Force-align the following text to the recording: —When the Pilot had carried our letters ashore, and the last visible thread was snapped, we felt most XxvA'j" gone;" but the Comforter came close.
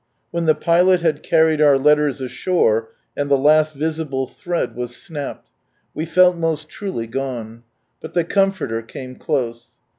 —When 0.31 0.45
the 0.45 0.55
Pilot 0.55 1.01
had 1.01 1.21
carried 1.21 1.61
our 1.61 1.77
letters 1.77 2.21
ashore, 2.21 2.89
and 3.15 3.29
the 3.29 3.37
last 3.37 3.75
visible 3.75 4.25
thread 4.25 4.75
was 4.75 4.95
snapped, 4.95 5.47
we 5.93 6.07
felt 6.07 6.35
most 6.35 6.69
XxvA'j" 6.71 7.11
gone;" 7.11 7.61
but 8.01 8.15
the 8.15 8.23
Comforter 8.23 8.81
came 8.81 9.13
close. 9.13 9.67